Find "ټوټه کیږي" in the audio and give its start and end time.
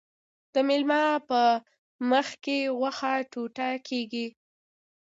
3.31-4.27